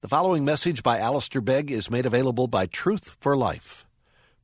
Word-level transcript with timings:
The 0.00 0.06
following 0.06 0.44
message 0.44 0.84
by 0.84 1.00
Alistair 1.00 1.40
Begg 1.40 1.72
is 1.72 1.90
made 1.90 2.06
available 2.06 2.46
by 2.46 2.66
Truth 2.66 3.16
for 3.18 3.36
Life. 3.36 3.84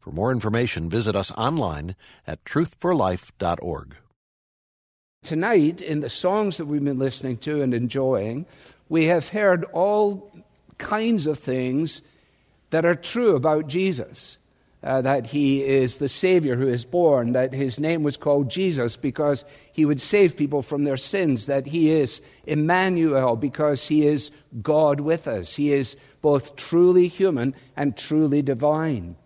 For 0.00 0.10
more 0.10 0.32
information, 0.32 0.90
visit 0.90 1.14
us 1.14 1.30
online 1.30 1.94
at 2.26 2.44
truthforlife.org. 2.44 3.94
Tonight, 5.22 5.80
in 5.80 6.00
the 6.00 6.10
songs 6.10 6.56
that 6.56 6.64
we've 6.64 6.82
been 6.82 6.98
listening 6.98 7.36
to 7.36 7.62
and 7.62 7.72
enjoying, 7.72 8.46
we 8.88 9.04
have 9.04 9.28
heard 9.28 9.62
all 9.66 10.32
kinds 10.78 11.28
of 11.28 11.38
things 11.38 12.02
that 12.70 12.84
are 12.84 12.96
true 12.96 13.36
about 13.36 13.68
Jesus 13.68 14.38
uh, 14.84 15.00
that 15.00 15.26
he 15.26 15.64
is 15.64 15.96
the 15.96 16.08
Savior 16.08 16.56
who 16.56 16.68
is 16.68 16.84
born, 16.84 17.32
that 17.32 17.54
his 17.54 17.80
name 17.80 18.02
was 18.02 18.18
called 18.18 18.50
Jesus 18.50 18.96
because 18.96 19.44
he 19.72 19.86
would 19.86 20.00
save 20.00 20.36
people 20.36 20.60
from 20.60 20.84
their 20.84 20.98
sins, 20.98 21.46
that 21.46 21.66
he 21.66 21.90
is 21.90 22.20
Emmanuel 22.46 23.34
because 23.34 23.88
he 23.88 24.06
is 24.06 24.30
God 24.62 25.00
with 25.00 25.26
us. 25.26 25.56
He 25.56 25.72
is 25.72 25.96
both 26.20 26.56
truly 26.56 27.08
human 27.08 27.54
and 27.76 27.96
truly 27.96 28.42
divine. 28.42 29.16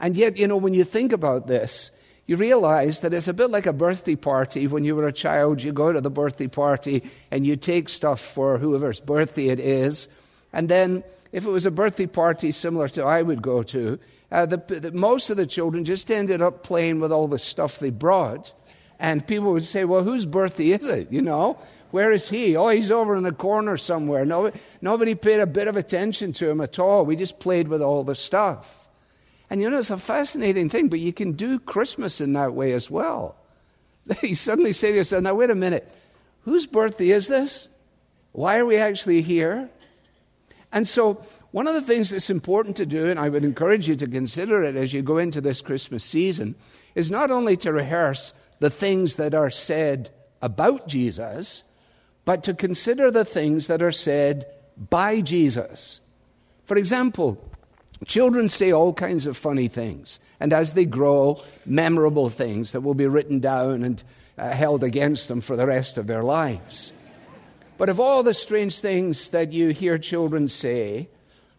And 0.00 0.16
yet, 0.16 0.38
you 0.38 0.48
know, 0.48 0.56
when 0.56 0.74
you 0.74 0.84
think 0.84 1.12
about 1.12 1.46
this, 1.46 1.90
you 2.26 2.36
realize 2.36 3.00
that 3.00 3.12
it's 3.12 3.28
a 3.28 3.34
bit 3.34 3.50
like 3.50 3.66
a 3.66 3.72
birthday 3.74 4.16
party. 4.16 4.66
When 4.66 4.84
you 4.84 4.96
were 4.96 5.06
a 5.06 5.12
child, 5.12 5.62
you 5.62 5.72
go 5.72 5.92
to 5.92 6.00
the 6.00 6.10
birthday 6.10 6.46
party 6.46 7.10
and 7.30 7.44
you 7.44 7.56
take 7.56 7.88
stuff 7.88 8.20
for 8.20 8.56
whoever's 8.56 9.00
birthday 9.00 9.48
it 9.48 9.60
is. 9.60 10.08
And 10.52 10.68
then, 10.68 11.04
if 11.30 11.46
it 11.46 11.50
was 11.50 11.66
a 11.66 11.70
birthday 11.70 12.06
party 12.06 12.52
similar 12.52 12.88
to 12.88 13.04
I 13.04 13.22
would 13.22 13.42
go 13.42 13.62
to, 13.64 13.98
uh, 14.32 14.46
the, 14.46 14.56
the, 14.56 14.92
most 14.92 15.28
of 15.28 15.36
the 15.36 15.46
children 15.46 15.84
just 15.84 16.10
ended 16.10 16.40
up 16.40 16.64
playing 16.64 17.00
with 17.00 17.12
all 17.12 17.28
the 17.28 17.38
stuff 17.38 17.78
they 17.78 17.90
brought. 17.90 18.52
And 18.98 19.26
people 19.26 19.52
would 19.52 19.64
say, 19.64 19.84
Well, 19.84 20.02
whose 20.02 20.24
birthday 20.24 20.70
is 20.70 20.86
it? 20.86 21.12
You 21.12 21.20
know, 21.20 21.58
where 21.90 22.10
is 22.10 22.30
he? 22.30 22.56
Oh, 22.56 22.68
he's 22.68 22.90
over 22.90 23.14
in 23.14 23.24
the 23.24 23.32
corner 23.32 23.76
somewhere. 23.76 24.24
Nobody, 24.24 24.58
nobody 24.80 25.14
paid 25.14 25.40
a 25.40 25.46
bit 25.46 25.68
of 25.68 25.76
attention 25.76 26.32
to 26.34 26.48
him 26.48 26.62
at 26.62 26.78
all. 26.78 27.04
We 27.04 27.14
just 27.14 27.38
played 27.40 27.68
with 27.68 27.82
all 27.82 28.04
the 28.04 28.14
stuff. 28.14 28.88
And 29.50 29.60
you 29.60 29.68
know, 29.68 29.78
it's 29.78 29.90
a 29.90 29.98
fascinating 29.98 30.70
thing, 30.70 30.88
but 30.88 30.98
you 30.98 31.12
can 31.12 31.32
do 31.32 31.58
Christmas 31.58 32.22
in 32.22 32.32
that 32.32 32.54
way 32.54 32.72
as 32.72 32.90
well. 32.90 33.36
You 34.22 34.34
suddenly 34.34 34.72
say 34.72 34.92
to 34.92 34.96
yourself, 34.96 35.22
Now, 35.22 35.34
wait 35.34 35.50
a 35.50 35.54
minute, 35.54 35.94
whose 36.40 36.66
birthday 36.66 37.10
is 37.10 37.28
this? 37.28 37.68
Why 38.32 38.58
are 38.58 38.66
we 38.66 38.78
actually 38.78 39.20
here? 39.20 39.68
And 40.72 40.88
so 40.88 41.22
one 41.52 41.66
of 41.66 41.74
the 41.74 41.82
things 41.82 42.10
that's 42.10 42.30
important 42.30 42.76
to 42.76 42.86
do, 42.86 43.08
and 43.08 43.20
I 43.20 43.28
would 43.28 43.44
encourage 43.44 43.86
you 43.86 43.94
to 43.96 44.06
consider 44.06 44.62
it 44.64 44.74
as 44.74 44.92
you 44.92 45.02
go 45.02 45.18
into 45.18 45.40
this 45.40 45.60
Christmas 45.60 46.02
season, 46.02 46.54
is 46.94 47.10
not 47.10 47.30
only 47.30 47.56
to 47.58 47.72
rehearse 47.72 48.32
the 48.58 48.70
things 48.70 49.16
that 49.16 49.34
are 49.34 49.50
said 49.50 50.10
about 50.40 50.88
Jesus, 50.88 51.62
but 52.24 52.42
to 52.44 52.54
consider 52.54 53.10
the 53.10 53.24
things 53.24 53.66
that 53.66 53.82
are 53.82 53.92
said 53.92 54.46
by 54.90 55.20
Jesus. 55.20 56.00
For 56.64 56.76
example, 56.78 57.42
children 58.06 58.48
say 58.48 58.72
all 58.72 58.94
kinds 58.94 59.26
of 59.26 59.36
funny 59.36 59.68
things, 59.68 60.20
and 60.40 60.54
as 60.54 60.72
they 60.72 60.86
grow, 60.86 61.42
memorable 61.66 62.30
things 62.30 62.72
that 62.72 62.80
will 62.80 62.94
be 62.94 63.06
written 63.06 63.40
down 63.40 63.84
and 63.84 64.02
uh, 64.38 64.50
held 64.50 64.82
against 64.82 65.28
them 65.28 65.42
for 65.42 65.56
the 65.56 65.66
rest 65.66 65.98
of 65.98 66.06
their 66.06 66.22
lives. 66.22 66.94
But 67.76 67.90
of 67.90 68.00
all 68.00 68.22
the 68.22 68.32
strange 68.32 68.80
things 68.80 69.30
that 69.30 69.52
you 69.52 69.68
hear 69.68 69.98
children 69.98 70.48
say, 70.48 71.08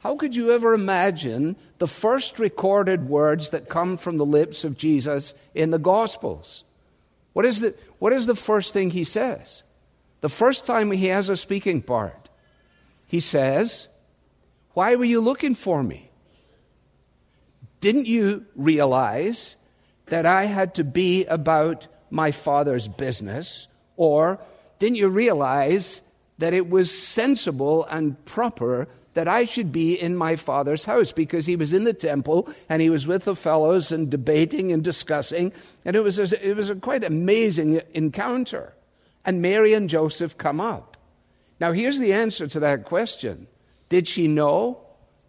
how 0.04 0.18
could 0.18 0.36
you 0.36 0.52
ever 0.52 0.74
imagine 0.74 1.56
the 1.80 1.88
first 1.88 2.38
recorded 2.38 3.08
words 3.08 3.52
that 3.52 3.70
come 3.70 3.96
from 3.96 4.18
the 4.18 4.26
lips 4.26 4.66
of 4.66 4.78
Jesus 4.78 5.34
in 5.56 5.72
the 5.72 5.80
Gospels? 5.80 6.66
What 7.32 7.46
is 7.46 7.62
the, 7.62 7.74
what 8.00 8.12
is 8.12 8.26
the 8.26 8.36
first 8.36 8.74
thing 8.74 8.90
he 8.90 9.06
says? 9.06 9.64
The 10.20 10.28
first 10.28 10.66
time 10.66 10.92
he 10.92 11.08
has 11.08 11.30
a 11.30 11.38
speaking 11.38 11.82
part, 11.82 12.28
he 13.08 13.22
says, 13.22 13.88
Why 14.74 14.96
were 14.96 15.06
you 15.06 15.22
looking 15.22 15.56
for 15.56 15.82
me? 15.82 16.12
Didn't 17.80 18.08
you 18.08 18.46
realize 18.58 19.56
that 20.08 20.26
I 20.26 20.44
had 20.46 20.76
to 20.76 20.84
be 20.84 21.24
about 21.28 21.88
my 22.10 22.32
father's 22.32 22.90
business? 22.90 23.70
Or 23.96 24.38
didn't 24.80 24.98
you 24.98 25.08
realize 25.08 26.02
that 26.40 26.54
it 26.54 26.70
was 26.70 26.92
sensible 26.92 27.86
and 27.86 28.24
proper 28.26 28.90
that 29.14 29.28
I 29.28 29.46
should 29.46 29.72
be 29.72 29.94
in 29.94 30.16
my 30.16 30.36
father's 30.36 30.86
house 30.86 31.12
because 31.12 31.46
he 31.46 31.56
was 31.56 31.74
in 31.74 31.84
the 31.84 31.94
temple 31.94 32.50
and 32.68 32.82
he 32.82 32.90
was 32.90 33.08
with 33.08 33.26
the 33.26 33.36
fellows 33.36 33.92
and 33.92 34.10
debating 34.10 34.72
and 34.72 34.84
discussing. 34.84 35.54
And 35.86 35.96
it 35.96 36.02
was 36.02 36.20
a, 36.20 36.50
it 36.50 36.56
was 36.56 36.70
a 36.70 36.76
quite 36.76 37.04
amazing 37.04 37.82
encounter. 37.94 38.74
And 39.26 39.42
Mary 39.42 39.74
and 39.74 39.90
Joseph 39.90 40.38
come 40.38 40.60
up. 40.60 40.98
Now, 41.60 41.72
here's 41.72 42.00
the 42.00 42.14
answer 42.14 42.48
to 42.48 42.60
that 42.62 42.86
question 42.86 43.48
Did 43.90 44.08
she 44.08 44.28
know? 44.28 44.80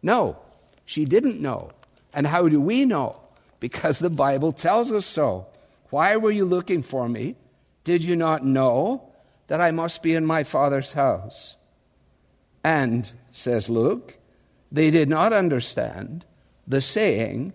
No, 0.03 0.39
she 0.85 1.05
didn't 1.05 1.41
know. 1.41 1.71
And 2.15 2.27
how 2.27 2.49
do 2.49 2.61
we 2.61 2.85
know? 2.85 3.17
Because 3.61 3.99
the 3.99 4.11
Bible 4.11 4.53
tells 4.53 4.93
us 4.93 5.07
so. 5.07 5.47
Why 5.91 6.17
were 6.17 6.31
you 6.31 6.45
looking 6.45 6.83
for 6.83 7.09
me? 7.09 7.37
Did 7.85 8.05
you 8.05 8.17
not 8.17 8.45
know 8.45 9.13
that 9.47 9.61
I 9.61 9.71
must 9.71 10.03
be 10.03 10.15
in 10.15 10.27
my 10.27 10.43
father's 10.43 10.95
house? 10.95 11.55
And, 12.63 13.11
says 13.37 13.69
Luke, 13.69 14.17
they 14.71 14.91
did 14.91 15.09
not 15.09 15.33
understand 15.33 16.25
the 16.67 16.81
saying 16.81 17.53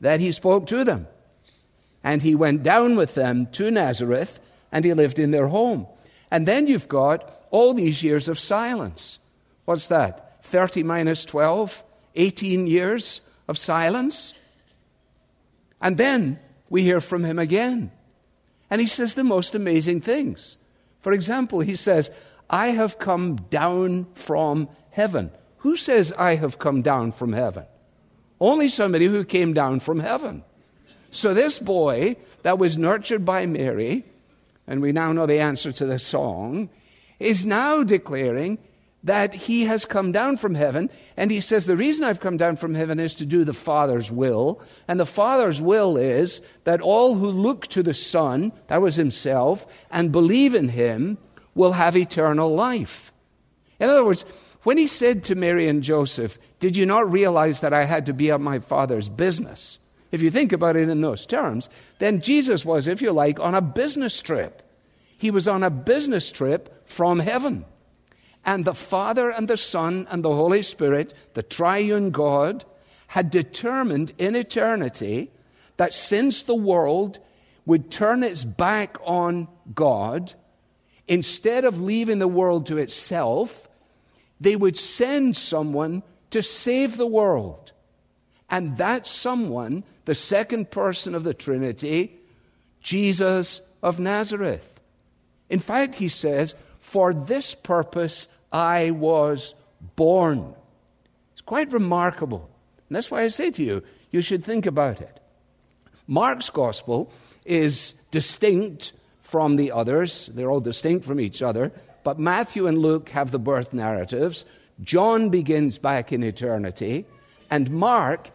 that 0.00 0.20
he 0.20 0.32
spoke 0.32 0.66
to 0.68 0.84
them. 0.84 1.06
And 2.02 2.22
he 2.22 2.34
went 2.34 2.62
down 2.62 2.96
with 2.96 3.14
them 3.14 3.46
to 3.52 3.70
Nazareth 3.70 4.40
and 4.72 4.84
he 4.84 4.94
lived 4.94 5.18
in 5.18 5.32
their 5.32 5.48
home. 5.48 5.86
And 6.30 6.46
then 6.46 6.66
you've 6.66 6.88
got 6.88 7.44
all 7.50 7.74
these 7.74 8.02
years 8.02 8.28
of 8.28 8.38
silence. 8.38 9.18
What's 9.64 9.88
that? 9.88 10.44
30 10.44 10.84
minus 10.84 11.24
12? 11.24 11.84
18 12.14 12.66
years 12.66 13.20
of 13.48 13.58
silence? 13.58 14.32
And 15.80 15.96
then 15.96 16.38
we 16.68 16.82
hear 16.82 17.00
from 17.00 17.24
him 17.24 17.38
again. 17.38 17.90
And 18.70 18.80
he 18.80 18.86
says 18.86 19.16
the 19.16 19.24
most 19.24 19.56
amazing 19.56 20.00
things. 20.02 20.56
For 21.00 21.12
example, 21.12 21.60
he 21.60 21.74
says, 21.74 22.10
I 22.50 22.70
have 22.70 22.98
come 22.98 23.36
down 23.36 24.08
from 24.14 24.68
heaven. 24.90 25.30
Who 25.58 25.76
says 25.76 26.12
I 26.18 26.34
have 26.34 26.58
come 26.58 26.82
down 26.82 27.12
from 27.12 27.32
heaven? 27.32 27.64
Only 28.40 28.68
somebody 28.68 29.06
who 29.06 29.24
came 29.24 29.54
down 29.54 29.78
from 29.80 30.00
heaven. 30.00 30.42
So 31.12 31.32
this 31.32 31.60
boy 31.60 32.16
that 32.42 32.58
was 32.58 32.76
nurtured 32.76 33.24
by 33.24 33.46
Mary, 33.46 34.04
and 34.66 34.82
we 34.82 34.90
now 34.90 35.12
know 35.12 35.26
the 35.26 35.38
answer 35.38 35.70
to 35.70 35.86
the 35.86 35.98
song, 35.98 36.70
is 37.20 37.46
now 37.46 37.84
declaring 37.84 38.58
that 39.04 39.32
he 39.32 39.64
has 39.64 39.84
come 39.84 40.12
down 40.12 40.36
from 40.36 40.54
heaven. 40.54 40.90
And 41.16 41.30
he 41.30 41.40
says, 41.40 41.66
The 41.66 41.76
reason 41.76 42.04
I've 42.04 42.20
come 42.20 42.36
down 42.36 42.56
from 42.56 42.74
heaven 42.74 42.98
is 42.98 43.14
to 43.16 43.26
do 43.26 43.44
the 43.44 43.54
Father's 43.54 44.10
will. 44.10 44.60
And 44.88 44.98
the 44.98 45.06
Father's 45.06 45.60
will 45.60 45.96
is 45.96 46.42
that 46.64 46.80
all 46.80 47.14
who 47.14 47.30
look 47.30 47.66
to 47.68 47.82
the 47.82 47.94
Son, 47.94 48.52
that 48.66 48.82
was 48.82 48.96
himself, 48.96 49.66
and 49.90 50.12
believe 50.12 50.54
in 50.54 50.68
him, 50.68 51.18
will 51.54 51.72
have 51.72 51.96
eternal 51.96 52.54
life. 52.54 53.12
In 53.78 53.88
other 53.88 54.04
words, 54.04 54.24
when 54.62 54.76
he 54.76 54.86
said 54.86 55.24
to 55.24 55.34
Mary 55.34 55.68
and 55.68 55.82
Joseph, 55.82 56.38
Did 56.58 56.76
you 56.76 56.86
not 56.86 57.10
realize 57.10 57.60
that 57.60 57.72
I 57.72 57.84
had 57.84 58.06
to 58.06 58.12
be 58.12 58.30
at 58.30 58.40
my 58.40 58.58
father's 58.58 59.08
business? 59.08 59.78
If 60.12 60.22
you 60.22 60.30
think 60.30 60.52
about 60.52 60.76
it 60.76 60.88
in 60.88 61.00
those 61.00 61.24
terms, 61.24 61.68
then 61.98 62.20
Jesus 62.20 62.64
was, 62.64 62.88
if 62.88 63.00
you 63.00 63.12
like, 63.12 63.38
on 63.38 63.54
a 63.54 63.62
business 63.62 64.20
trip. 64.20 64.62
He 65.16 65.30
was 65.30 65.46
on 65.46 65.62
a 65.62 65.70
business 65.70 66.32
trip 66.32 66.86
from 66.88 67.20
heaven. 67.20 67.64
And 68.44 68.64
the 68.64 68.74
Father 68.74 69.30
and 69.30 69.46
the 69.48 69.56
Son 69.56 70.06
and 70.10 70.24
the 70.24 70.34
Holy 70.34 70.62
Spirit, 70.62 71.14
the 71.34 71.42
triune 71.42 72.10
God, 72.10 72.64
had 73.08 73.30
determined 73.30 74.12
in 74.18 74.34
eternity 74.34 75.30
that 75.76 75.92
since 75.92 76.42
the 76.42 76.54
world 76.54 77.18
would 77.66 77.90
turn 77.90 78.22
its 78.22 78.44
back 78.44 78.96
on 79.04 79.48
God, 79.74 80.34
instead 81.10 81.64
of 81.64 81.82
leaving 81.82 82.20
the 82.20 82.28
world 82.28 82.66
to 82.66 82.78
itself, 82.78 83.68
they 84.40 84.54
would 84.54 84.78
send 84.78 85.36
someone 85.36 86.04
to 86.30 86.40
save 86.40 86.96
the 86.96 87.06
world. 87.06 87.72
And 88.48 88.78
that 88.78 89.08
someone, 89.08 89.82
the 90.04 90.14
second 90.14 90.70
person 90.70 91.16
of 91.16 91.24
the 91.24 91.34
Trinity, 91.34 92.16
Jesus 92.80 93.60
of 93.82 93.98
Nazareth. 93.98 94.80
In 95.48 95.58
fact, 95.58 95.96
he 95.96 96.08
says, 96.08 96.54
For 96.78 97.12
this 97.12 97.56
purpose 97.56 98.28
I 98.52 98.92
was 98.92 99.54
born. 99.96 100.54
It's 101.32 101.42
quite 101.42 101.72
remarkable. 101.72 102.48
And 102.88 102.94
that's 102.94 103.10
why 103.10 103.22
I 103.22 103.28
say 103.28 103.50
to 103.50 103.64
you, 103.64 103.82
you 104.12 104.20
should 104.20 104.44
think 104.44 104.64
about 104.64 105.00
it. 105.00 105.18
Mark's 106.06 106.50
gospel 106.50 107.12
is 107.44 107.94
distinct 108.12 108.92
from 109.30 109.56
the 109.56 109.70
others. 109.72 110.28
They're 110.34 110.50
all 110.50 110.60
distinct 110.60 111.04
from 111.04 111.20
each 111.20 111.40
other. 111.40 111.70
But 112.02 112.18
Matthew 112.18 112.66
and 112.66 112.78
Luke 112.78 113.10
have 113.10 113.30
the 113.30 113.38
birth 113.38 113.72
narratives. 113.72 114.44
John 114.82 115.30
begins 115.30 115.78
back 115.78 116.12
in 116.12 116.24
eternity. 116.24 117.06
And 117.50 117.70
Mark, 117.70 118.30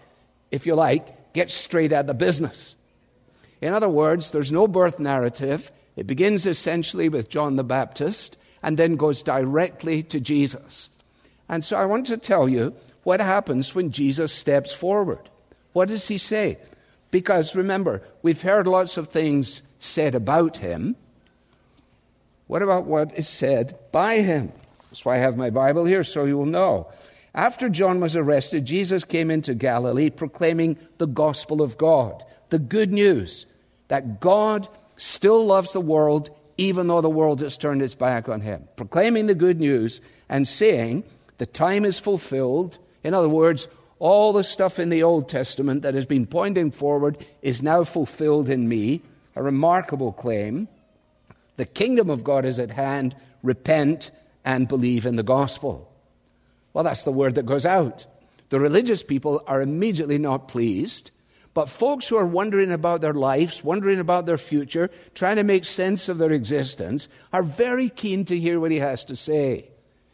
if 0.51 0.65
you 0.65 0.75
like, 0.75 1.33
gets 1.33 1.53
straight 1.53 1.91
at 1.91 2.07
the 2.07 2.13
business. 2.13 2.75
In 3.61 3.73
other 3.73 3.89
words, 3.89 4.31
there's 4.31 4.51
no 4.51 4.67
birth 4.67 4.99
narrative. 4.99 5.71
It 5.95 6.07
begins 6.07 6.45
essentially 6.45 7.09
with 7.09 7.29
John 7.29 7.55
the 7.55 7.63
Baptist 7.63 8.37
and 8.63 8.77
then 8.77 8.95
goes 8.95 9.21
directly 9.21 10.03
to 10.03 10.19
Jesus. 10.19 10.89
And 11.49 11.63
so 11.63 11.75
I 11.77 11.85
want 11.85 12.07
to 12.07 12.17
tell 12.17 12.47
you 12.47 12.73
what 13.03 13.19
happens 13.19 13.75
when 13.75 13.91
Jesus 13.91 14.31
steps 14.31 14.73
forward. 14.73 15.29
What 15.73 15.89
does 15.89 16.07
he 16.07 16.17
say? 16.17 16.57
Because 17.11 17.55
remember, 17.55 18.01
we've 18.21 18.41
heard 18.41 18.67
lots 18.67 18.97
of 18.97 19.09
things 19.09 19.61
said 19.79 20.15
about 20.15 20.57
him. 20.57 20.95
What 22.47 22.61
about 22.61 22.85
what 22.85 23.17
is 23.17 23.27
said 23.27 23.77
by 23.91 24.19
him? 24.19 24.51
That's 24.89 25.03
why 25.03 25.15
I 25.15 25.19
have 25.19 25.37
my 25.37 25.49
Bible 25.49 25.85
here, 25.85 26.03
so 26.03 26.25
you 26.25 26.37
will 26.37 26.45
know. 26.45 26.87
After 27.33 27.67
John 27.67 27.99
was 27.99 28.15
arrested, 28.15 28.65
Jesus 28.65 29.03
came 29.03 29.29
into 29.29 29.53
Galilee 29.53 30.09
proclaiming 30.09 30.77
the 30.99 31.07
gospel 31.07 31.61
of 31.61 31.77
God, 31.77 32.23
the 32.49 32.59
good 32.59 32.93
news 32.93 33.45
that 33.87 34.19
God 34.19 34.67
still 34.97 35.45
loves 35.45 35.73
the 35.73 35.81
world 35.81 36.29
even 36.57 36.87
though 36.87 37.01
the 37.01 37.09
world 37.09 37.41
has 37.41 37.57
turned 37.57 37.81
its 37.81 37.95
back 37.95 38.29
on 38.29 38.41
him. 38.41 38.67
Proclaiming 38.75 39.25
the 39.25 39.35
good 39.35 39.59
news 39.59 39.99
and 40.29 40.47
saying, 40.47 41.03
the 41.37 41.45
time 41.45 41.85
is 41.85 41.99
fulfilled. 41.99 42.77
In 43.03 43.13
other 43.13 43.29
words, 43.29 43.67
all 43.99 44.33
the 44.33 44.43
stuff 44.43 44.79
in 44.79 44.89
the 44.89 45.03
Old 45.03 45.27
Testament 45.27 45.81
that 45.81 45.93
has 45.93 46.05
been 46.05 46.25
pointing 46.25 46.71
forward 46.71 47.17
is 47.41 47.61
now 47.61 47.83
fulfilled 47.83 48.49
in 48.49 48.69
me. 48.69 49.01
A 49.35 49.43
remarkable 49.43 50.11
claim. 50.11 50.67
The 51.57 51.65
kingdom 51.65 52.09
of 52.09 52.23
God 52.23 52.45
is 52.45 52.59
at 52.59 52.71
hand. 52.71 53.15
Repent 53.43 54.11
and 54.43 54.67
believe 54.67 55.05
in 55.05 55.15
the 55.15 55.23
gospel. 55.23 55.91
Well, 56.73 56.83
that's 56.83 57.03
the 57.03 57.11
word 57.11 57.35
that 57.35 57.45
goes 57.45 57.65
out. 57.65 58.05
The 58.49 58.59
religious 58.59 59.03
people 59.03 59.43
are 59.47 59.61
immediately 59.61 60.17
not 60.17 60.47
pleased. 60.47 61.11
But 61.53 61.69
folks 61.69 62.09
who 62.09 62.17
are 62.17 62.25
wondering 62.25 62.71
about 62.71 62.99
their 62.99 63.13
lives, 63.13 63.63
wondering 63.63 63.99
about 63.99 64.25
their 64.25 64.37
future, 64.37 64.89
trying 65.13 65.37
to 65.37 65.43
make 65.43 65.63
sense 65.63 66.09
of 66.09 66.17
their 66.17 66.33
existence, 66.33 67.07
are 67.31 67.43
very 67.43 67.87
keen 67.87 68.25
to 68.25 68.37
hear 68.37 68.59
what 68.59 68.71
he 68.71 68.79
has 68.79 69.05
to 69.05 69.15
say. 69.15 69.69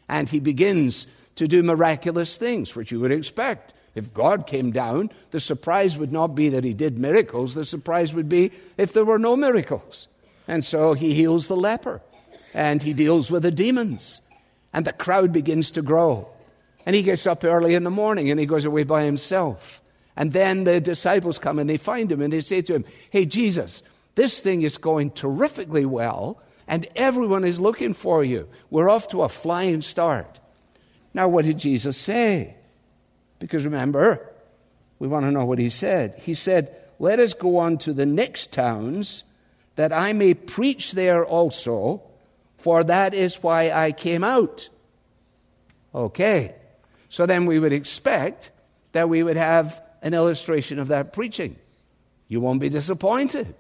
And 0.08 0.30
he 0.30 0.40
begins 0.40 1.08
to 1.38 1.48
do 1.48 1.64
miraculous 1.64 2.38
things, 2.38 2.76
which 2.76 2.92
you 2.92 3.00
would 3.00 3.12
expect. 3.12 3.74
If 3.94 4.14
God 4.14 4.48
came 4.48 4.72
down, 4.72 5.10
the 5.32 5.40
surprise 5.40 5.98
would 5.98 6.12
not 6.12 6.36
be 6.36 6.50
that 6.50 6.64
he 6.64 6.74
did 6.74 6.98
miracles, 6.98 7.56
the 7.56 7.66
surprise 7.66 8.14
would 8.14 8.30
be 8.30 8.52
if 8.78 8.94
there 8.94 9.06
were 9.06 9.20
no 9.20 9.36
miracles. 9.36 10.08
And 10.48 10.64
so 10.64 10.94
he 10.94 11.14
heals 11.14 11.48
the 11.48 11.56
leper, 11.56 12.02
and 12.54 12.82
he 12.82 12.94
deals 12.94 13.30
with 13.30 13.44
the 13.44 13.52
demons, 13.52 14.22
and 14.74 14.86
the 14.86 14.94
crowd 14.94 15.32
begins 15.32 15.72
to 15.72 15.82
grow. 15.82 16.30
And 16.86 16.96
he 16.96 17.04
gets 17.04 17.28
up 17.28 17.44
early 17.44 17.76
in 17.76 17.84
the 17.84 17.90
morning 17.90 18.32
and 18.32 18.40
he 18.40 18.46
goes 18.46 18.66
away 18.66 18.84
by 18.84 19.04
himself. 19.04 19.82
And 20.16 20.34
then 20.34 20.64
the 20.64 20.82
disciples 20.82 21.38
come 21.38 21.60
and 21.60 21.70
they 21.70 21.78
find 21.78 22.12
him 22.12 22.22
and 22.22 22.34
they 22.34 22.42
say 22.42 22.62
to 22.64 22.74
him, 22.76 22.86
Hey, 23.12 23.26
Jesus, 23.26 23.84
this 24.16 24.42
thing 24.42 24.64
is 24.64 24.78
going 24.78 25.12
terrifically 25.12 25.86
well, 25.86 26.42
and 26.68 26.88
everyone 26.96 27.44
is 27.44 27.60
looking 27.60 27.94
for 27.94 28.24
you. 28.24 28.48
We're 28.70 28.90
off 28.90 29.10
to 29.10 29.22
a 29.22 29.30
flying 29.30 29.82
start. 29.82 30.40
Now, 31.14 31.28
what 31.28 31.46
did 31.46 31.58
Jesus 31.58 31.98
say? 31.98 32.56
Because 33.42 33.66
remember, 33.66 34.32
we 35.00 35.08
want 35.08 35.26
to 35.26 35.32
know 35.32 35.46
what 35.46 35.58
he 35.58 35.72
said. 35.72 36.14
He 36.20 36.36
said, 36.36 36.76
Let 37.00 37.20
us 37.20 37.34
go 37.34 37.58
on 37.58 37.80
to 37.80 37.92
the 37.92 38.06
next 38.06 38.54
towns, 38.54 39.24
that 39.76 39.92
I 39.92 40.14
may 40.14 40.36
preach 40.36 40.92
there 40.92 41.26
also, 41.26 42.04
for 42.58 42.84
that 42.84 43.16
is 43.16 43.42
why 43.42 43.72
I 43.72 43.94
came 43.94 44.24
out. 44.24 44.70
Okay. 45.94 46.54
So 47.10 47.26
then 47.26 47.48
we 47.48 47.58
would 47.58 47.74
expect 47.74 48.52
that 48.92 49.10
we 49.10 49.24
would 49.24 49.38
have 49.38 49.82
an 50.04 50.14
illustration 50.14 50.78
of 50.78 50.90
that 50.90 51.12
preaching. 51.12 51.56
You 52.28 52.42
won't 52.42 52.62
be 52.62 52.70
disappointed 52.70 53.56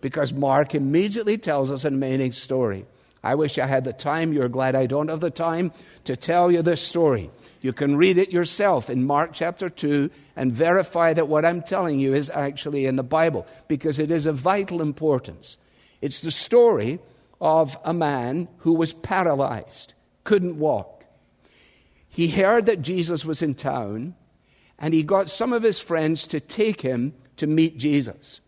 because 0.00 0.32
Mark 0.32 0.74
immediately 0.74 1.38
tells 1.38 1.70
us 1.70 1.84
an 1.84 1.94
amazing 1.94 2.32
story. 2.32 2.84
I 3.22 3.36
wish 3.36 3.58
I 3.58 3.66
had 3.66 3.84
the 3.84 3.92
time. 3.92 4.32
You're 4.32 4.48
glad 4.48 4.74
I 4.74 4.86
don't 4.86 5.08
have 5.08 5.20
the 5.20 5.30
time 5.30 5.70
to 6.04 6.16
tell 6.16 6.50
you 6.50 6.62
this 6.62 6.82
story. 6.82 7.30
You 7.60 7.72
can 7.72 7.96
read 7.96 8.16
it 8.16 8.30
yourself 8.30 8.88
in 8.88 9.06
Mark 9.06 9.32
chapter 9.34 9.68
2 9.68 10.10
and 10.34 10.52
verify 10.52 11.12
that 11.12 11.28
what 11.28 11.44
I'm 11.44 11.62
telling 11.62 12.00
you 12.00 12.14
is 12.14 12.30
actually 12.30 12.86
in 12.86 12.96
the 12.96 13.02
Bible 13.02 13.46
because 13.68 13.98
it 13.98 14.10
is 14.10 14.26
of 14.26 14.36
vital 14.36 14.80
importance. 14.80 15.58
It's 16.00 16.22
the 16.22 16.30
story 16.30 16.98
of 17.40 17.76
a 17.84 17.92
man 17.92 18.48
who 18.58 18.72
was 18.72 18.92
paralyzed, 18.92 19.94
couldn't 20.24 20.58
walk. 20.58 21.04
He 22.08 22.28
heard 22.28 22.66
that 22.66 22.82
Jesus 22.82 23.24
was 23.24 23.42
in 23.42 23.54
town 23.54 24.14
and 24.78 24.94
he 24.94 25.02
got 25.02 25.28
some 25.28 25.52
of 25.52 25.62
his 25.62 25.78
friends 25.78 26.26
to 26.28 26.40
take 26.40 26.80
him 26.80 27.12
to 27.36 27.46
meet 27.46 27.76
Jesus. 27.76 28.40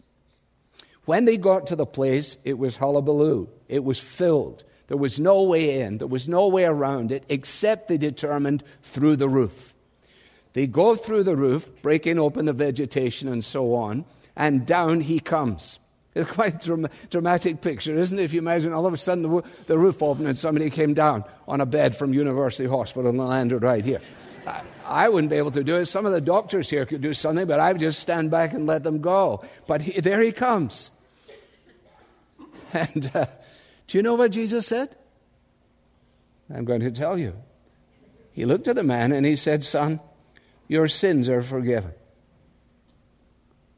When 1.04 1.26
they 1.26 1.36
got 1.36 1.66
to 1.66 1.76
the 1.76 1.86
place, 1.86 2.38
it 2.44 2.58
was 2.58 2.76
hullabaloo. 2.76 3.48
It 3.68 3.84
was 3.84 3.98
filled. 3.98 4.64
There 4.92 4.98
was 4.98 5.18
no 5.18 5.44
way 5.44 5.80
in, 5.80 5.96
there 5.96 6.06
was 6.06 6.28
no 6.28 6.48
way 6.48 6.66
around 6.66 7.12
it, 7.12 7.24
except 7.30 7.88
they 7.88 7.96
determined 7.96 8.62
through 8.82 9.16
the 9.16 9.26
roof. 9.26 9.72
They 10.52 10.66
go 10.66 10.94
through 10.94 11.22
the 11.22 11.34
roof, 11.34 11.70
breaking 11.80 12.18
open 12.18 12.44
the 12.44 12.52
vegetation 12.52 13.26
and 13.28 13.42
so 13.42 13.74
on, 13.74 14.04
and 14.36 14.66
down 14.66 15.00
he 15.00 15.18
comes. 15.18 15.78
It's 16.14 16.30
quite 16.30 16.68
a 16.68 16.90
dramatic 17.08 17.62
picture, 17.62 17.96
isn't 17.96 18.18
it? 18.18 18.22
If 18.22 18.34
you 18.34 18.40
imagine 18.40 18.74
all 18.74 18.84
of 18.84 18.92
a 18.92 18.98
sudden 18.98 19.22
the, 19.22 19.42
the 19.66 19.78
roof 19.78 20.02
opened 20.02 20.28
and 20.28 20.36
somebody 20.36 20.68
came 20.68 20.92
down 20.92 21.24
on 21.48 21.62
a 21.62 21.66
bed 21.66 21.96
from 21.96 22.12
University 22.12 22.68
Hospital 22.68 23.08
and 23.08 23.18
landed 23.18 23.62
right 23.62 23.82
here. 23.82 24.02
I 24.84 25.08
wouldn't 25.08 25.30
be 25.30 25.36
able 25.36 25.52
to 25.52 25.64
do 25.64 25.76
it. 25.76 25.86
Some 25.86 26.04
of 26.04 26.12
the 26.12 26.20
doctors 26.20 26.68
here 26.68 26.84
could 26.84 27.00
do 27.00 27.14
something, 27.14 27.46
but 27.46 27.60
I 27.60 27.72
would 27.72 27.80
just 27.80 27.98
stand 27.98 28.30
back 28.30 28.52
and 28.52 28.66
let 28.66 28.82
them 28.82 29.00
go. 29.00 29.42
But 29.66 29.80
he, 29.80 30.02
there 30.02 30.20
he 30.20 30.32
comes. 30.32 30.90
And 32.74 33.10
uh, 33.14 33.26
do 33.92 33.98
you 33.98 34.02
know 34.02 34.14
what 34.14 34.30
Jesus 34.30 34.66
said? 34.66 34.96
I'm 36.48 36.64
going 36.64 36.80
to 36.80 36.90
tell 36.90 37.18
you. 37.18 37.36
He 38.32 38.46
looked 38.46 38.66
at 38.66 38.76
the 38.76 38.82
man 38.82 39.12
and 39.12 39.26
he 39.26 39.36
said, 39.36 39.62
Son, 39.62 40.00
your 40.66 40.88
sins 40.88 41.28
are 41.28 41.42
forgiven. 41.42 41.92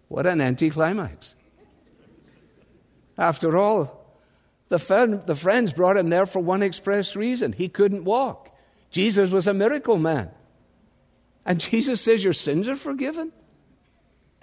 What 0.07 0.25
an 0.25 0.41
anticlimax. 0.41 1.35
After 3.19 3.57
all, 3.57 4.07
the, 4.69 4.79
friend, 4.79 5.21
the 5.27 5.35
friends 5.35 5.73
brought 5.73 5.97
him 5.97 6.11
there 6.11 6.27
for 6.27 6.39
one 6.39 6.63
express 6.63 7.17
reason 7.17 7.53
he 7.53 7.69
couldn't 7.69 8.05
walk. 8.05 8.57
Jesus 8.93 9.33
was 9.33 9.49
a 9.49 9.53
miracle 9.53 9.99
man. 9.99 10.31
And 11.45 11.59
Jesus 11.59 12.01
says, 12.01 12.23
Your 12.23 12.35
sins 12.35 12.69
are 12.69 12.77
forgiven. 12.77 13.33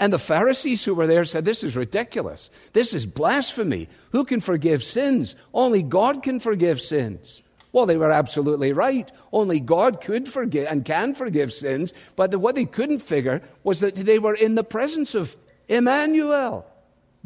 And 0.01 0.12
the 0.12 0.18
Pharisees 0.18 0.83
who 0.83 0.95
were 0.95 1.06
there 1.06 1.24
said, 1.25 1.45
This 1.45 1.63
is 1.63 1.75
ridiculous. 1.75 2.50
This 2.74 2.95
is 2.95 3.06
blasphemy. 3.06 3.88
Who 4.13 4.25
can 4.25 4.42
forgive 4.42 4.83
sins? 4.83 5.36
Only 5.53 5.83
God 5.83 6.24
can 6.24 6.39
forgive 6.39 6.81
sins. 6.81 7.44
Well, 7.71 7.86
they 7.86 7.98
were 7.98 8.12
absolutely 8.12 8.74
right. 8.74 9.09
Only 9.31 9.59
God 9.59 10.01
could 10.01 10.27
forgive 10.27 10.68
and 10.69 10.83
can 10.83 11.13
forgive 11.13 11.53
sins. 11.53 11.94
But 12.15 12.36
what 12.36 12.56
they 12.56 12.65
couldn't 12.65 13.00
figure 13.00 13.43
was 13.63 13.79
that 13.81 13.96
they 13.96 14.17
were 14.17 14.34
in 14.34 14.55
the 14.55 14.63
presence 14.63 15.13
of 15.13 15.38
Emmanuel, 15.70 16.65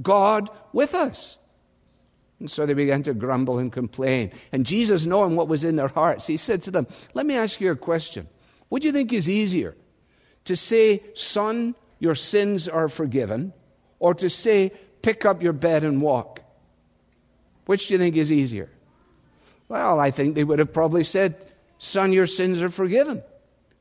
God 0.01 0.49
with 0.73 0.93
us. 0.93 1.37
And 2.41 2.51
so 2.51 2.65
they 2.65 2.73
began 2.73 3.03
to 3.03 3.13
grumble 3.13 3.57
and 3.57 3.71
complain. 3.71 4.33
And 4.51 4.65
Jesus, 4.65 5.05
knowing 5.05 5.37
what 5.37 5.47
was 5.47 5.63
in 5.63 5.77
their 5.77 5.87
hearts, 5.87 6.27
he 6.27 6.35
said 6.35 6.61
to 6.63 6.71
them, 6.71 6.87
Let 7.13 7.25
me 7.25 7.35
ask 7.35 7.61
you 7.61 7.71
a 7.71 7.77
question. 7.77 8.27
What 8.67 8.81
do 8.81 8.89
you 8.89 8.91
think 8.91 9.13
is 9.13 9.29
easier? 9.29 9.77
To 10.43 10.57
say, 10.57 11.01
Son, 11.13 11.73
your 12.05 12.13
sins 12.13 12.67
are 12.67 12.87
forgiven, 12.87 13.51
or 13.97 14.13
to 14.13 14.29
say, 14.29 14.71
Pick 15.01 15.25
up 15.25 15.41
your 15.41 15.53
bed 15.53 15.83
and 15.83 16.01
walk? 16.01 16.39
Which 17.65 17.87
do 17.87 17.95
you 17.95 17.97
think 17.97 18.15
is 18.15 18.31
easier? 18.31 18.69
Well, 19.67 19.99
I 19.99 20.11
think 20.11 20.35
they 20.35 20.43
would 20.43 20.59
have 20.59 20.71
probably 20.71 21.03
said, 21.03 21.51
Son, 21.79 22.13
your 22.13 22.27
sins 22.27 22.61
are 22.61 22.69
forgiven. 22.69 23.23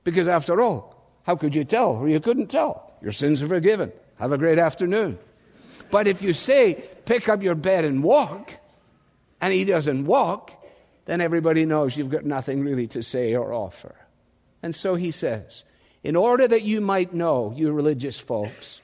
Because 0.04 0.26
after 0.26 0.62
all, 0.62 0.96
how 1.24 1.36
could 1.36 1.54
you 1.54 1.64
tell? 1.64 1.96
Or 1.96 2.08
you 2.08 2.18
couldn't 2.18 2.46
tell. 2.46 2.92
Your 3.02 3.12
sins 3.12 3.42
are 3.42 3.48
forgiven. 3.48 3.92
Have 4.18 4.32
a 4.32 4.38
great 4.38 4.58
afternoon. 4.58 5.18
But 5.90 6.06
if 6.08 6.22
you 6.22 6.32
say, 6.32 6.82
Pick 7.04 7.28
up 7.28 7.42
your 7.42 7.54
bed 7.54 7.84
and 7.84 8.02
walk, 8.02 8.52
and 9.42 9.52
he 9.52 9.66
doesn't 9.66 10.06
walk, 10.06 10.50
then 11.04 11.20
everybody 11.20 11.66
knows 11.66 11.94
you've 11.94 12.08
got 12.08 12.24
nothing 12.24 12.64
really 12.64 12.86
to 12.88 13.02
say 13.02 13.34
or 13.34 13.52
offer. 13.52 13.94
And 14.62 14.74
so 14.74 14.94
he 14.94 15.10
says, 15.10 15.64
in 16.04 16.16
order 16.16 16.46
that 16.46 16.62
you 16.62 16.82
might 16.82 17.14
know, 17.14 17.52
you 17.56 17.72
religious 17.72 18.18
folks, 18.18 18.82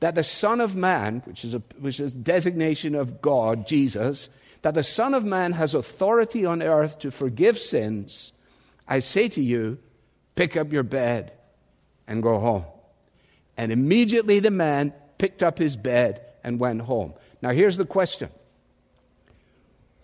that 0.00 0.14
the 0.14 0.24
Son 0.24 0.60
of 0.60 0.74
Man, 0.74 1.20
which 1.26 1.44
is 1.44 1.54
a, 1.54 1.58
which 1.78 2.00
is 2.00 2.14
designation 2.14 2.94
of 2.94 3.20
God, 3.20 3.66
Jesus, 3.66 4.30
that 4.62 4.74
the 4.74 4.82
Son 4.82 5.12
of 5.12 5.24
Man 5.24 5.52
has 5.52 5.74
authority 5.74 6.46
on 6.46 6.62
earth 6.62 6.98
to 7.00 7.10
forgive 7.10 7.58
sins, 7.58 8.32
I 8.88 9.00
say 9.00 9.28
to 9.28 9.42
you, 9.42 9.78
pick 10.34 10.56
up 10.56 10.72
your 10.72 10.82
bed 10.82 11.32
and 12.06 12.22
go 12.22 12.38
home. 12.38 12.64
And 13.58 13.70
immediately 13.70 14.38
the 14.40 14.50
man 14.50 14.94
picked 15.18 15.42
up 15.42 15.58
his 15.58 15.76
bed 15.76 16.24
and 16.42 16.58
went 16.58 16.80
home. 16.82 17.12
Now 17.42 17.50
here's 17.50 17.76
the 17.76 17.84
question 17.84 18.30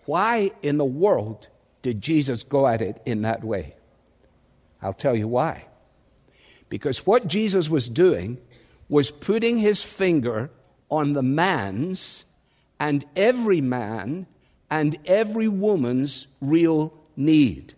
Why 0.05 0.51
in 0.61 0.77
the 0.77 0.85
world 0.85 1.47
did 1.81 2.01
Jesus 2.01 2.43
go 2.43 2.67
at 2.67 2.81
it 2.81 3.01
in 3.05 3.23
that 3.23 3.43
way? 3.43 3.75
I'll 4.81 4.93
tell 4.93 5.15
you 5.15 5.27
why. 5.27 5.65
Because 6.69 7.05
what 7.05 7.27
Jesus 7.27 7.69
was 7.69 7.89
doing 7.89 8.39
was 8.89 9.11
putting 9.11 9.57
his 9.57 9.81
finger 9.81 10.49
on 10.89 11.13
the 11.13 11.23
man's 11.23 12.25
and 12.79 13.05
every 13.15 13.61
man 13.61 14.27
and 14.69 14.97
every 15.05 15.47
woman's 15.47 16.27
real 16.41 16.93
need. 17.15 17.73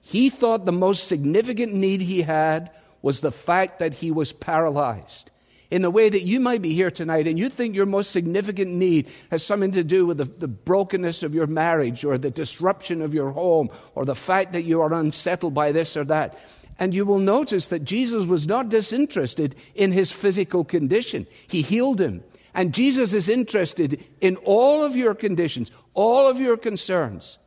He 0.00 0.30
thought 0.30 0.64
the 0.64 0.72
most 0.72 1.06
significant 1.06 1.72
need 1.72 2.00
he 2.00 2.22
had 2.22 2.70
was 3.02 3.20
the 3.20 3.32
fact 3.32 3.78
that 3.78 3.94
he 3.94 4.10
was 4.10 4.32
paralyzed. 4.32 5.30
In 5.70 5.82
the 5.82 5.90
way 5.90 6.08
that 6.08 6.22
you 6.22 6.40
might 6.40 6.62
be 6.62 6.74
here 6.74 6.90
tonight 6.90 7.28
and 7.28 7.38
you 7.38 7.48
think 7.48 7.76
your 7.76 7.86
most 7.86 8.10
significant 8.10 8.72
need 8.72 9.08
has 9.30 9.44
something 9.44 9.70
to 9.72 9.84
do 9.84 10.04
with 10.04 10.18
the, 10.18 10.24
the, 10.24 10.48
brokenness 10.48 11.22
of 11.22 11.32
your 11.32 11.46
marriage 11.46 12.04
or 12.04 12.18
the 12.18 12.30
disruption 12.30 13.00
of 13.00 13.14
your 13.14 13.30
home 13.30 13.70
or 13.94 14.04
the 14.04 14.16
fact 14.16 14.52
that 14.52 14.64
you 14.64 14.80
are 14.80 14.92
unsettled 14.92 15.54
by 15.54 15.70
this 15.70 15.96
or 15.96 16.02
that. 16.04 16.36
And 16.80 16.94
you 16.94 17.04
will 17.04 17.18
notice 17.18 17.68
that 17.68 17.84
Jesus 17.84 18.24
was 18.24 18.46
not 18.46 18.70
disinterested 18.70 19.54
in 19.74 19.92
his 19.92 20.10
physical 20.10 20.64
condition. 20.64 21.26
He 21.46 21.60
healed 21.60 22.00
him. 22.00 22.24
And 22.54 22.74
Jesus 22.74 23.12
is 23.12 23.28
interested 23.28 24.02
in 24.20 24.36
all 24.36 24.82
of 24.82 24.96
your 24.96 25.14
conditions, 25.14 25.70
all 25.92 26.26
of 26.26 26.40
your 26.40 26.56
concerns. 26.56 27.38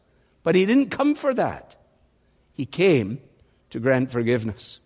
But 0.43 0.55
he 0.55 0.67
didn't 0.67 0.91
come 0.91 1.15
for 1.15 1.33
that. 1.33 1.75
He 2.53 2.65
came 2.65 3.19
to 3.71 3.79
grant 3.79 4.11
forgiveness. 4.11 4.79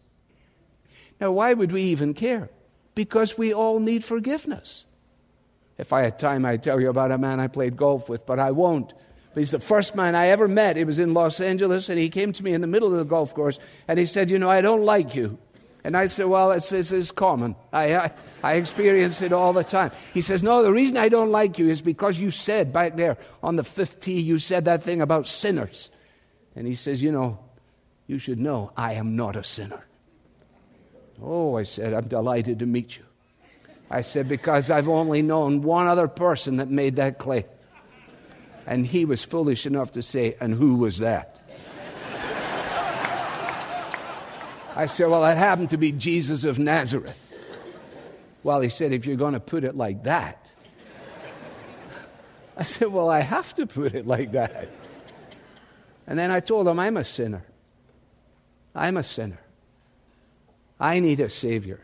Now, 1.20 1.34
why 1.34 1.54
would 1.54 1.74
we 1.74 1.84
even 1.84 2.14
care? 2.14 2.50
Because 2.96 3.38
we 3.38 3.54
all 3.54 3.80
need 3.80 4.04
forgiveness. 4.06 4.86
If 5.78 5.92
I 5.92 6.04
had 6.04 6.18
time, 6.18 6.46
I'd 6.46 6.64
tell 6.64 6.80
you 6.80 6.90
about 6.90 7.12
a 7.12 7.18
man 7.18 7.40
I 7.40 7.48
played 7.48 7.76
golf 7.76 8.08
with, 8.08 8.26
but 8.26 8.40
I 8.40 8.52
won't. 8.52 8.94
But 9.34 9.42
he's 9.42 9.52
the 9.52 9.60
first 9.60 9.96
man 9.96 10.16
I 10.16 10.28
ever 10.28 10.48
met. 10.48 10.78
He 10.78 10.84
was 10.84 11.00
in 11.00 11.14
Los 11.14 11.40
Angeles, 11.40 11.90
and 11.90 12.00
he 12.00 12.10
came 12.10 12.34
to 12.34 12.44
me 12.44 12.54
in 12.54 12.62
the 12.62 12.68
middle 12.68 12.92
of 12.92 12.98
the 12.98 13.06
golf 13.06 13.34
course, 13.34 13.60
and 13.88 14.00
he 14.00 14.06
said, 14.06 14.30
You 14.30 14.40
know, 14.40 14.50
I 14.50 14.62
don't 14.62 14.84
like 14.84 15.16
you. 15.16 15.38
And 15.84 15.96
I 15.96 16.08
said, 16.08 16.26
Well, 16.26 16.52
it's, 16.52 16.72
it's, 16.72 16.92
it's 16.92 17.12
common. 17.12 17.56
I, 17.72 17.96
I, 17.96 18.12
I, 18.44 18.54
experience 18.56 19.22
it 19.22 19.32
all 19.32 19.54
the 19.54 19.64
time. 19.64 19.92
He 20.14 20.22
says, 20.22 20.44
No, 20.44 20.64
the 20.64 20.72
reason 20.72 20.98
I 20.98 21.10
don't 21.10 21.32
like 21.32 21.60
you 21.60 21.70
is 21.70 21.82
because 21.82 22.20
you 22.20 22.32
said 22.32 22.74
back 22.74 22.96
there 22.96 23.18
on 23.44 23.56
the 23.56 23.64
fifth 23.64 24.00
tee, 24.00 24.20
you 24.20 24.40
said 24.40 24.66
that 24.66 24.84
thing 24.84 25.02
about 25.02 25.28
sinners. 25.28 25.92
And 26.56 26.66
he 26.66 26.76
says, 26.76 27.04
You 27.04 27.12
know, 27.12 27.40
you 28.08 28.20
should 28.20 28.40
know 28.40 28.72
I 28.76 28.94
am 28.94 29.16
not 29.16 29.36
a 29.36 29.44
sinner. 29.44 29.86
Oh, 31.22 31.56
I 31.58 31.64
said, 31.64 31.94
I'm 31.94 32.08
delighted 32.08 32.60
to 32.60 32.66
meet 32.66 32.98
you. 32.98 33.04
I 33.90 34.02
said, 34.02 34.28
because 34.28 34.70
I've 34.70 34.90
only 34.90 35.22
known 35.22 35.62
one 35.62 35.88
other 35.88 36.08
person 36.08 36.58
that 36.58 36.70
made 36.70 36.98
that 36.98 37.18
claim. 37.18 37.46
And 38.68 38.86
he 38.86 39.06
was 39.06 39.24
foolish 39.24 39.66
enough 39.66 39.94
to 39.94 40.02
say, 40.02 40.36
And 40.42 40.54
who 40.54 40.76
was 40.76 40.98
that? 40.98 41.40
I 44.76 44.86
said, 44.88 45.08
Well, 45.08 45.26
it 45.26 45.38
happened 45.38 45.70
to 45.70 45.78
be 45.78 45.94
Jesus 45.94 46.44
of 46.44 46.60
Nazareth. 46.60 47.34
Well, 48.44 48.60
he 48.60 48.68
said, 48.68 48.92
If 48.92 49.06
you're 49.06 49.16
going 49.16 49.34
to 49.34 49.40
put 49.40 49.64
it 49.64 49.76
like 49.78 50.04
that. 50.04 50.46
I 52.58 52.66
said, 52.66 52.90
Well, 52.90 53.10
I 53.10 53.22
have 53.22 53.56
to 53.56 53.66
put 53.66 53.96
it 53.96 54.06
like 54.06 54.34
that. 54.34 54.70
And 56.06 56.20
then 56.20 56.30
I 56.30 56.42
told 56.42 56.68
him, 56.68 56.78
I'm 56.78 56.98
a 56.98 57.06
sinner. 57.06 57.46
I'm 58.76 58.98
a 58.98 59.04
sinner. 59.04 59.40
I 60.78 61.00
need 61.00 61.22
a 61.22 61.30
Savior. 61.30 61.80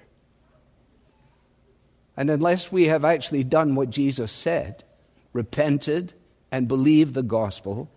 And 2.17 2.29
unless 2.29 2.71
we 2.71 2.87
have 2.87 3.05
actually 3.05 3.45
done 3.45 3.73
what 3.75 3.89
Jesus 3.89 4.31
said, 4.31 4.83
repented, 5.31 6.13
and 6.53 6.67
believe 6.67 7.13
the 7.13 7.23
gospel, 7.23 7.89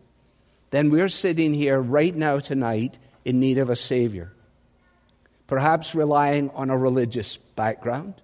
then 0.70 0.90
we're 0.90 1.10
sitting 1.10 1.52
here 1.52 1.78
right 1.78 2.16
now 2.16 2.38
tonight 2.38 2.96
in 3.22 3.38
need 3.38 3.58
of 3.58 3.68
a 3.68 3.76
Savior. 3.76 4.32
Perhaps 5.46 5.94
relying 5.94 6.48
on 6.54 6.70
a 6.70 6.78
religious 6.78 7.36
background, 7.36 8.14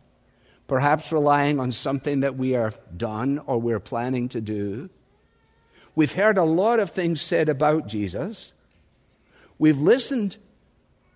perhaps 0.67 1.13
relying 1.13 1.61
on 1.61 1.71
something 1.71 2.21
that 2.21 2.39
we 2.39 2.53
have 2.53 2.81
done 2.97 3.41
or 3.45 3.61
we're 3.61 3.79
planning 3.79 4.31
to 4.31 4.41
do. 4.41 4.89
We've 5.95 6.15
heard 6.15 6.39
a 6.39 6.45
lot 6.45 6.81
of 6.81 6.91
things 6.91 7.21
said 7.21 7.51
about 7.51 7.87
Jesus. 7.87 8.55
We've 9.59 9.83
listened 9.83 10.39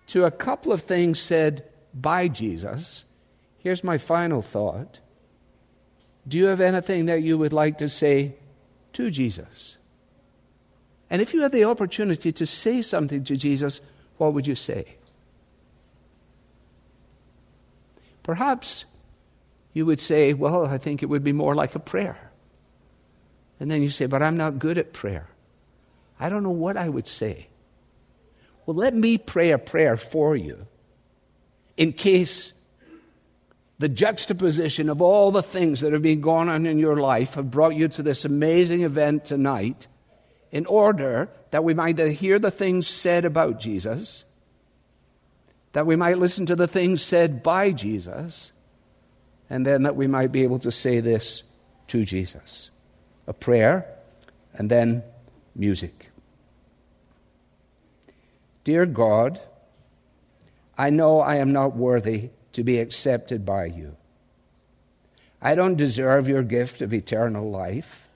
to 0.07 0.25
a 0.25 0.31
couple 0.31 0.71
of 0.71 0.83
things 0.83 1.19
said 1.19 1.67
by 1.91 2.27
Jesus. 2.27 3.03
Here's 3.57 3.83
my 3.83 3.97
final 3.97 4.43
thought 4.43 4.99
Do 6.27 6.37
you 6.37 6.45
have 6.45 6.61
anything 6.61 7.07
that 7.07 7.23
you 7.23 7.39
would 7.39 7.51
like 7.51 7.79
to 7.79 7.89
say 7.89 8.35
to 8.97 9.11
Jesus? 9.11 9.77
And 11.09 11.21
if 11.21 11.33
you 11.33 11.41
had 11.41 11.51
the 11.51 11.65
opportunity 11.65 12.31
to 12.31 12.45
say 12.45 12.81
something 12.81 13.23
to 13.25 13.37
Jesus, 13.37 13.79
what 14.17 14.33
would 14.33 14.47
you 14.47 14.55
say? 14.55 14.97
Perhaps 18.23 18.85
you 19.71 19.85
would 19.85 19.99
say, 19.99 20.33
Well, 20.33 20.65
I 20.65 20.79
think 20.79 21.03
it 21.03 21.05
would 21.05 21.23
be 21.23 21.31
more 21.31 21.53
like 21.53 21.75
a 21.75 21.79
prayer. 21.79 22.31
And 23.59 23.69
then 23.69 23.83
you 23.83 23.89
say, 23.89 24.07
But 24.07 24.23
I'm 24.23 24.35
not 24.35 24.57
good 24.57 24.79
at 24.79 24.93
prayer. 24.93 25.29
I 26.19 26.29
don't 26.29 26.41
know 26.41 26.49
what 26.49 26.75
I 26.75 26.89
would 26.89 27.07
say. 27.07 27.49
Well, 28.65 28.75
let 28.75 28.95
me 28.95 29.19
pray 29.19 29.51
a 29.51 29.59
prayer 29.59 29.95
for 29.95 30.35
you 30.35 30.65
in 31.77 31.93
case 31.93 32.51
the 33.79 33.89
juxtaposition 33.89 34.89
of 34.89 35.01
all 35.01 35.31
the 35.31 35.43
things 35.43 35.81
that 35.81 35.93
have 35.93 36.01
been 36.01 36.21
going 36.21 36.49
on 36.49 36.65
in 36.65 36.79
your 36.79 36.97
life 36.97 37.35
have 37.35 37.51
brought 37.51 37.75
you 37.75 37.87
to 37.87 38.01
this 38.01 38.25
amazing 38.25 38.81
event 38.81 39.25
tonight 39.25 39.87
in 40.51 40.65
order 40.65 41.29
that 41.51 41.63
we 41.63 41.73
might 41.73 41.99
hear 41.99 42.39
the 42.39 42.49
things 42.49 42.87
said 42.87 43.25
about 43.25 43.59
Jesus, 43.59 44.25
that 45.73 45.85
we 45.85 45.95
might 45.95 46.17
listen 46.17 46.45
to 46.47 46.55
the 46.55 46.67
things 46.67 47.01
said 47.01 47.43
by 47.43 47.71
Jesus, 47.71 48.51
and 49.49 49.65
then 49.65 49.83
that 49.83 49.95
we 49.95 50.07
might 50.07 50.31
be 50.31 50.43
able 50.43 50.59
to 50.59 50.71
say 50.71 50.99
this 50.99 51.43
to 51.87 52.03
Jesus. 52.03 52.71
A 53.27 53.33
prayer 53.33 53.85
and 54.53 54.71
then 54.71 55.03
music. 55.55 56.09
Dear 58.63 58.85
God, 58.85 59.39
I 60.77 60.89
know 60.89 61.19
I 61.19 61.35
am 61.35 61.51
not 61.51 61.75
worthy 61.75 62.31
to 62.53 62.63
be 62.63 62.79
accepted 62.79 63.45
by 63.45 63.65
you. 63.65 63.95
I 65.41 65.55
don't 65.55 65.75
deserve 65.75 66.27
your 66.27 66.43
gift 66.43 66.81
of 66.81 66.93
eternal 66.93 67.49
life. 67.49 68.07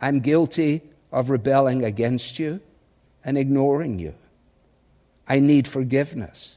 I'm 0.00 0.20
guilty 0.20 0.82
of 1.10 1.30
rebelling 1.30 1.84
against 1.84 2.38
you 2.38 2.60
and 3.24 3.38
ignoring 3.38 3.98
you. 3.98 4.14
I 5.26 5.40
need 5.40 5.66
forgiveness. 5.66 6.56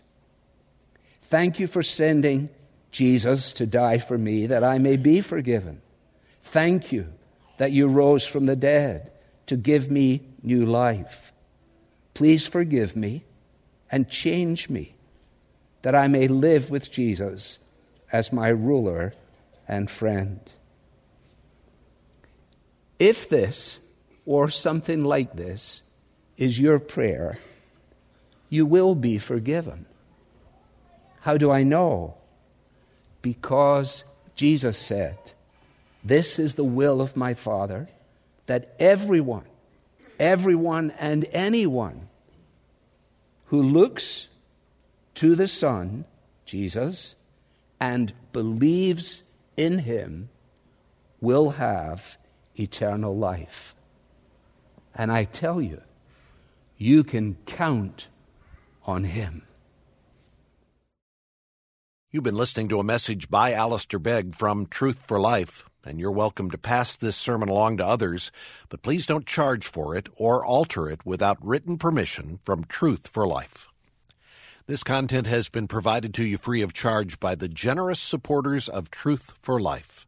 Thank 1.23 1.59
you 1.59 1.67
for 1.67 1.83
sending 1.83 2.49
Jesus 2.91 3.53
to 3.53 3.65
die 3.65 3.97
for 3.97 4.17
me 4.17 4.47
that 4.47 4.63
I 4.63 4.77
may 4.77 4.97
be 4.97 5.21
forgiven. 5.21 5.81
Thank 6.41 6.91
you 6.91 7.07
that 7.57 7.71
you 7.71 7.87
rose 7.87 8.25
from 8.25 8.45
the 8.45 8.55
dead 8.55 9.11
to 9.47 9.55
give 9.55 9.89
me 9.89 10.21
new 10.43 10.65
life. 10.65 11.31
Please 12.13 12.45
forgive 12.45 12.95
me 12.95 13.23
and 13.89 14.09
change 14.09 14.69
me 14.69 14.95
that 15.81 15.95
I 15.95 16.07
may 16.07 16.27
live 16.27 16.69
with 16.69 16.91
Jesus 16.91 17.59
as 18.11 18.31
my 18.31 18.49
ruler 18.49 19.13
and 19.67 19.89
friend. 19.89 20.39
If 22.99 23.29
this, 23.29 23.79
or 24.25 24.49
something 24.49 25.03
like 25.03 25.33
this, 25.33 25.81
is 26.37 26.59
your 26.59 26.79
prayer, 26.79 27.39
you 28.49 28.65
will 28.65 28.95
be 28.95 29.17
forgiven. 29.17 29.85
How 31.21 31.37
do 31.37 31.51
I 31.51 31.63
know? 31.63 32.15
Because 33.21 34.03
Jesus 34.35 34.77
said, 34.77 35.17
This 36.03 36.39
is 36.39 36.55
the 36.55 36.63
will 36.63 37.01
of 37.01 37.15
my 37.15 37.33
Father, 37.33 37.89
that 38.45 38.75
everyone 38.79 39.45
everyone 40.21 40.91
and 40.99 41.25
anyone 41.31 42.07
who 43.45 43.61
looks 43.61 44.27
to 45.21 45.35
the 45.35 45.47
Son, 45.47 46.03
Jesus, 46.45 47.13
and 47.79 48.11
believes 48.33 49.21
in 49.55 49.77
him 49.77 50.29
will 51.19 51.51
have 51.51 52.17
eternal 52.59 53.15
life. 53.15 53.75
And 54.95 55.11
I 55.11 55.25
tell 55.25 55.61
you, 55.61 55.83
you 56.75 57.03
can 57.03 57.35
count 57.45 58.07
on 58.83 59.03
him. 59.03 59.43
You've 62.09 62.23
been 62.23 62.33
listening 62.33 62.69
to 62.69 62.79
a 62.79 62.83
message 62.83 63.29
by 63.29 63.53
Alistair 63.53 63.99
Begg 63.99 64.33
from 64.33 64.65
Truth 64.65 65.03
for 65.05 65.19
Life 65.19 65.69
and 65.85 65.99
you're 65.99 66.11
welcome 66.11 66.49
to 66.49 66.57
pass 66.57 66.95
this 66.95 67.15
sermon 67.15 67.49
along 67.49 67.77
to 67.77 67.85
others, 67.85 68.31
but 68.69 68.81
please 68.81 69.05
don't 69.05 69.25
charge 69.25 69.67
for 69.67 69.95
it 69.95 70.09
or 70.15 70.43
alter 70.43 70.89
it 70.89 71.05
without 71.05 71.37
written 71.43 71.77
permission 71.77 72.39
from 72.43 72.63
Truth 72.65 73.07
for 73.07 73.27
Life. 73.27 73.70
This 74.71 74.83
content 74.83 75.27
has 75.27 75.49
been 75.49 75.67
provided 75.67 76.13
to 76.13 76.23
you 76.23 76.37
free 76.37 76.61
of 76.61 76.71
charge 76.71 77.19
by 77.19 77.35
the 77.35 77.49
generous 77.49 77.99
supporters 77.99 78.69
of 78.69 78.89
Truth 78.89 79.33
for 79.41 79.59
Life. 79.59 80.07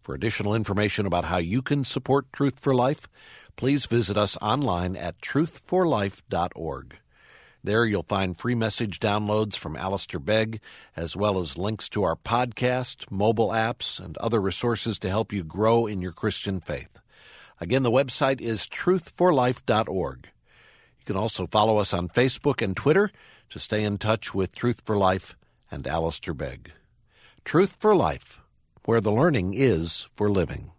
For 0.00 0.12
additional 0.12 0.56
information 0.56 1.06
about 1.06 1.26
how 1.26 1.38
you 1.38 1.62
can 1.62 1.84
support 1.84 2.32
Truth 2.32 2.58
for 2.58 2.74
Life, 2.74 3.06
please 3.54 3.86
visit 3.86 4.18
us 4.18 4.36
online 4.42 4.96
at 4.96 5.20
truthforlife.org. 5.20 6.96
There 7.62 7.84
you'll 7.84 8.02
find 8.02 8.36
free 8.36 8.56
message 8.56 8.98
downloads 8.98 9.54
from 9.54 9.76
Alistair 9.76 10.18
Begg, 10.18 10.60
as 10.96 11.16
well 11.16 11.38
as 11.38 11.56
links 11.56 11.88
to 11.90 12.02
our 12.02 12.16
podcast, 12.16 13.08
mobile 13.08 13.50
apps, 13.50 14.04
and 14.04 14.18
other 14.18 14.40
resources 14.40 14.98
to 14.98 15.10
help 15.10 15.32
you 15.32 15.44
grow 15.44 15.86
in 15.86 16.02
your 16.02 16.10
Christian 16.10 16.58
faith. 16.58 16.98
Again, 17.60 17.84
the 17.84 17.90
website 17.92 18.40
is 18.40 18.66
truthforlife.org. 18.66 20.28
You 20.98 21.04
can 21.04 21.16
also 21.16 21.46
follow 21.46 21.78
us 21.78 21.94
on 21.94 22.08
Facebook 22.08 22.62
and 22.62 22.76
Twitter 22.76 23.12
to 23.52 23.58
stay 23.58 23.84
in 23.84 23.98
touch 23.98 24.32
with 24.32 24.54
Truth 24.54 24.80
for 24.82 24.96
Life 24.96 25.36
and 25.70 25.86
Alistair 25.86 26.32
Begg. 26.32 26.72
Truth 27.44 27.76
for 27.78 27.94
Life, 27.94 28.40
where 28.86 29.00
the 29.00 29.12
learning 29.12 29.52
is 29.52 30.08
for 30.14 30.30
living. 30.30 30.72